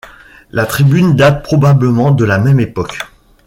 La 0.49 0.65
tribune 0.65 1.15
date 1.15 1.43
probablement 1.43 2.09
de 2.09 2.25
la 2.25 2.39
même 2.39 2.59
époque. 2.59 2.97